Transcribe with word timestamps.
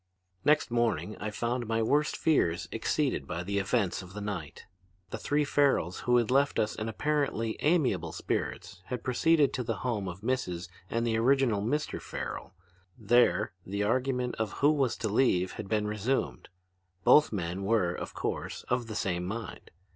"Next 0.43 0.71
morning 0.71 1.15
I 1.17 1.29
found 1.29 1.67
my 1.67 1.83
worst 1.83 2.17
fears 2.17 2.67
exceeded 2.71 3.27
by 3.27 3.43
the 3.43 3.59
events 3.59 4.01
of 4.01 4.13
the 4.13 4.19
night. 4.19 4.65
The 5.11 5.19
three 5.19 5.45
Farrels 5.45 5.99
who 6.09 6.17
had 6.17 6.31
left 6.31 6.57
us 6.57 6.73
in 6.73 6.89
apparently 6.89 7.55
amiable 7.59 8.11
spirits 8.11 8.81
had 8.87 9.03
proceeded 9.03 9.53
to 9.53 9.63
the 9.63 9.75
home 9.85 10.07
of 10.07 10.21
Mrs. 10.21 10.69
and 10.89 11.05
the 11.05 11.17
original 11.19 11.61
Mr. 11.61 12.01
Farrel. 12.01 12.55
There 12.97 13.53
the 13.63 13.83
argument 13.83 14.33
of 14.39 14.53
who 14.53 14.71
was 14.71 14.97
to 14.97 15.07
leave 15.07 15.51
had 15.51 15.67
been 15.69 15.85
resumed. 15.85 16.49
Both 17.03 17.31
men 17.31 17.61
were, 17.63 17.93
of 17.93 18.15
course, 18.15 18.63
of 18.69 18.87
the 18.87 18.95
same 18.95 19.25
mind. 19.27 19.69